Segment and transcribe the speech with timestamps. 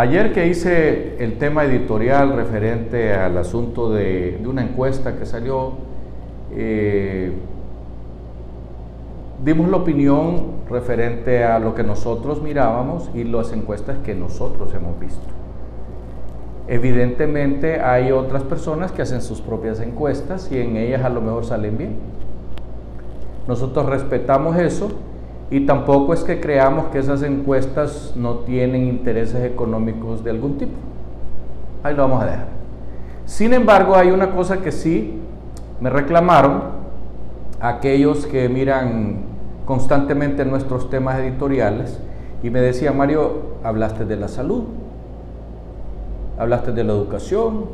[0.00, 5.72] Ayer que hice el tema editorial referente al asunto de, una encuesta que salió,
[6.52, 7.32] eh,
[9.44, 15.00] dimos la opinión referente a lo que nosotros mirábamos y las encuestas que nosotros hemos
[15.00, 15.26] visto.
[16.68, 21.44] Evidentemente hay otras personas que hacen sus propias encuestas y en ellas a lo mejor
[21.44, 21.96] salen bien.
[23.48, 24.92] Nosotros respetamos eso
[25.50, 30.74] y tampoco es que creamos que esas encuestas no tienen intereses económicos de algún tipo.
[31.82, 32.46] Ahí lo vamos a dejar.
[33.24, 35.20] Sin embargo, hay una cosa que sí
[35.80, 36.62] me reclamaron
[37.60, 39.22] aquellos que miran
[39.64, 42.00] constantemente nuestros temas editoriales
[42.42, 44.64] y me decían, Mario, hablaste de la salud,
[46.38, 47.66] hablaste de la educación,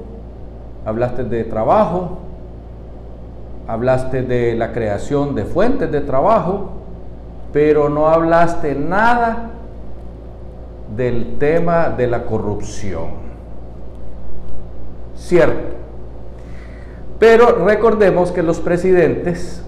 [0.85, 2.19] hablaste de trabajo,
[3.67, 6.71] hablaste de la creación de fuentes de trabajo,
[7.55, 9.51] pero no hablaste nada
[10.97, 13.11] del tema de la corrupción.
[15.15, 15.77] Cierto.
[17.21, 19.65] Pero recordemos que los presidentes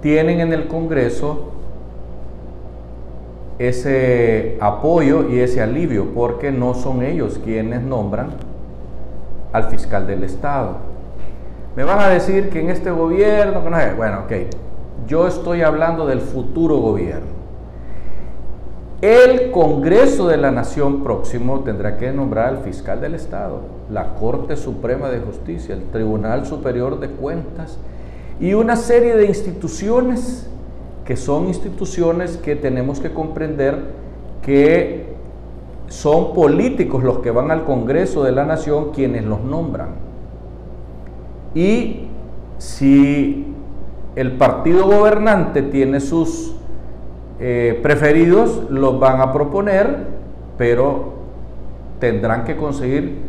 [0.00, 1.50] tienen en el Congreso
[3.58, 8.30] ese apoyo y ese alivio, porque no son ellos quienes nombran
[9.52, 10.76] al fiscal del Estado.
[11.74, 13.62] Me van a decir que en este gobierno,
[13.96, 14.32] bueno, ok,
[15.06, 17.42] yo estoy hablando del futuro gobierno.
[19.00, 24.56] El Congreso de la Nación próximo tendrá que nombrar al fiscal del Estado, la Corte
[24.56, 27.78] Suprema de Justicia, el Tribunal Superior de Cuentas
[28.38, 30.48] y una serie de instituciones
[31.04, 34.02] que son instituciones que tenemos que comprender
[34.40, 35.12] que
[35.88, 39.90] son políticos los que van al Congreso de la Nación quienes los nombran.
[41.54, 42.06] Y
[42.58, 43.51] si
[44.16, 46.54] el partido gobernante tiene sus
[47.40, 50.06] eh, preferidos, los van a proponer,
[50.58, 51.14] pero
[51.98, 53.22] tendrán que conseguir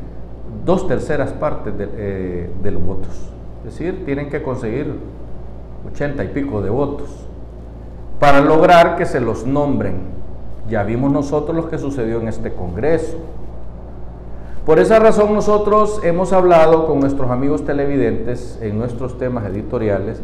[0.65, 3.09] dos terceras partes eh, de, los votos.
[3.59, 4.93] Es decir, tienen que conseguir
[5.89, 7.09] ochenta y pico de votos
[8.19, 10.13] para lograr que se los nombren.
[10.69, 13.17] Ya vimos nosotros lo que sucedió en este Congreso.
[14.65, 20.21] Por esa razón nosotros hemos hablado con nuestros amigos televidentes en nuestros temas editoriales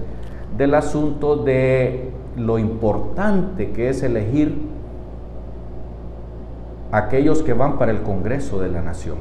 [0.59, 4.61] del asunto de lo importante que es elegir
[6.91, 9.15] aquellos que van para el Congreso de la Nación.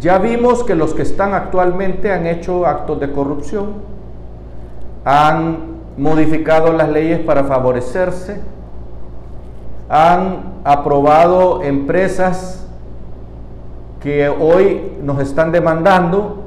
[0.00, 3.74] Ya vimos que los que están actualmente han hecho actos de corrupción,
[5.04, 5.58] han
[5.96, 8.40] modificado las leyes para favorecerse,
[9.88, 12.66] han aprobado empresas
[14.00, 16.42] que hoy nos están demandando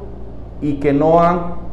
[0.61, 1.66] y que no han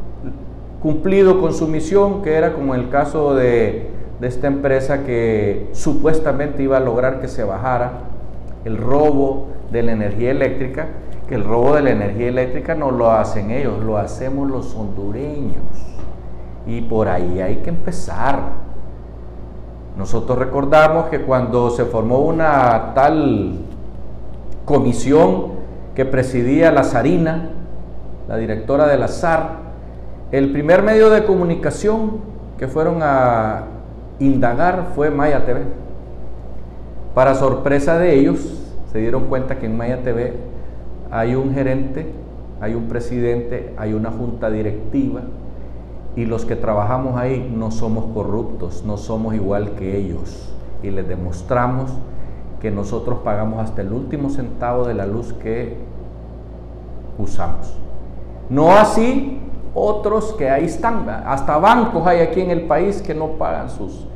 [0.85, 3.89] cumplido con su misión, que era como el caso de,
[4.21, 8.01] esta empresa que supuestamente iba a lograr que se bajara
[8.65, 10.85] el robo de la energía eléctrica,
[11.27, 15.63] que el robo de la energía eléctrica no lo hacen ellos, lo hacemos los hondureños.
[16.67, 18.41] Y por ahí hay que empezar.
[19.97, 23.55] Nosotros recordamos que cuando se formó una tal
[24.65, 25.47] comisión
[25.95, 27.49] que presidía la Zarina,
[28.27, 29.64] la directora de la SAR,
[30.31, 32.19] el primer medio de comunicación
[32.57, 33.63] que fueron a
[34.19, 35.61] indagar fue Maya TV.
[37.13, 40.33] Para sorpresa de ellos, se dieron cuenta que en Maya TV
[41.11, 42.11] hay un gerente,
[42.59, 45.21] hay un presidente, hay una junta directiva
[46.15, 50.53] y los que trabajamos ahí no somos corruptos, no somos igual que ellos.
[50.81, 51.91] Y les demostramos
[52.61, 55.77] que nosotros pagamos hasta el último centavo de la luz que
[57.17, 57.77] usamos.
[58.49, 59.39] No así
[59.75, 64.07] otros que ahí están, hasta bancos hay aquí en el país que no pagan sus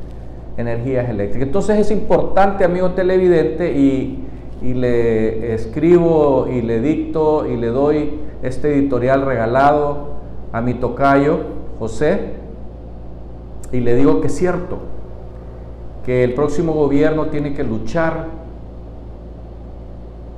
[0.58, 1.48] energías eléctricas.
[1.48, 4.26] Entonces es importante, amigo televidente, y,
[4.62, 10.14] y le escribo y le dicto y le doy este editorial regalado
[10.54, 11.40] a mi tocayo,
[11.78, 12.36] José,
[13.74, 14.78] y le digo que es cierto,
[16.06, 18.28] que el próximo gobierno tiene que luchar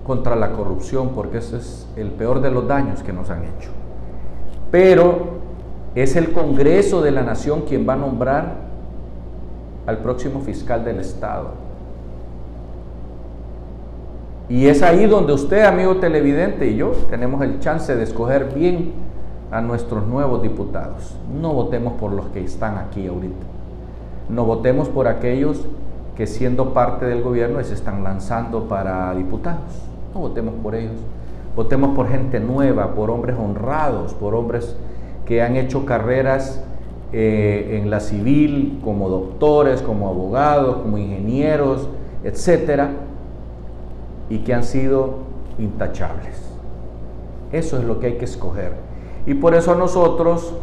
[0.06, 3.70] contra la corrupción, porque ese es el peor de los daños que nos han hecho
[4.72, 5.42] pero
[5.94, 8.56] es el Congreso de la Nación quien va a nombrar
[9.86, 11.50] al próximo fiscal del Estado.
[14.48, 18.94] Y es ahí donde usted, amigo televidente, y yo tenemos el chance de escoger bien
[19.52, 21.16] a nuestros nuevos diputados.
[21.40, 23.46] No votemos por los que están aquí ahorita.
[24.30, 25.66] No votemos por aquellos
[26.16, 29.82] que siendo parte del gobierno se están lanzando para diputados.
[30.14, 30.96] No votemos por ellos.
[31.56, 34.76] Votemos por gente nueva, por hombres honrados, por hombres
[35.26, 36.64] que han hecho carreras
[37.14, 41.90] eh, en la civil como doctores, como abogados, como ingenieros,
[42.24, 42.92] etcétera,
[44.30, 45.16] y que han sido
[45.60, 46.42] intachables.
[47.52, 48.72] Eso es lo que hay que escoger.
[49.26, 50.54] Y por eso nosotros,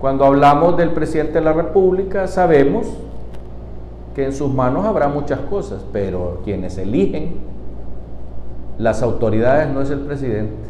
[0.00, 2.86] cuando hablamos del presidente de la República, sabemos
[4.14, 7.34] que en sus manos habrá muchas cosas, pero quienes eligen
[8.78, 10.68] las autoridades no es el presidente,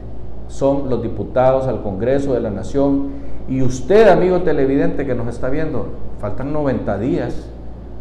[0.49, 3.29] son los diputados al Congreso de la Nación.
[3.49, 5.87] Y usted, amigo televidente que nos está viendo,
[6.21, 7.49] faltan 90 días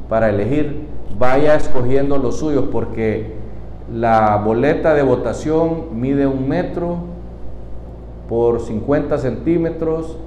[0.09, 0.87] para elegir,
[1.17, 3.33] vaya escogiendo los suyos, porque
[3.93, 6.97] la boleta de votación mide un metro
[8.27, 10.17] por 50 centímetros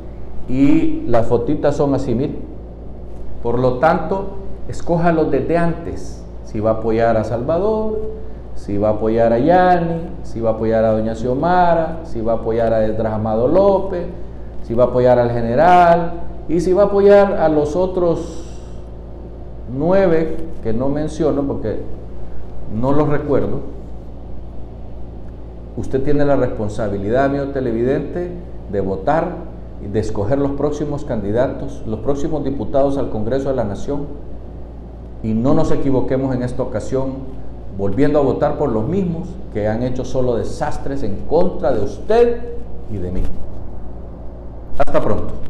[0.49, 2.39] y las fotitas son así, mil.
[3.43, 4.37] Por lo tanto,
[4.69, 6.25] escójalo desde antes.
[6.45, 7.99] Si va a apoyar a Salvador,
[8.61, 12.33] si va a apoyar a Yani, si va a apoyar a Doña Xiomara, si va
[12.33, 14.05] a apoyar a Edras Amado López,
[14.65, 16.13] si va a apoyar al general
[16.47, 18.45] y si va a apoyar a los otros
[19.75, 21.81] nueve que no menciono porque
[22.79, 23.61] no los recuerdo.
[25.79, 28.31] Usted tiene la responsabilidad, amigo televidente,
[28.71, 29.37] de votar
[29.83, 34.03] y de escoger los próximos candidatos, los próximos diputados al Congreso de la Nación.
[35.23, 37.41] Y no nos equivoquemos en esta ocasión
[37.81, 42.43] volviendo a votar por los mismos que han hecho solo desastres en contra de usted
[42.93, 43.23] y de mí.
[44.77, 45.50] Hasta pronto.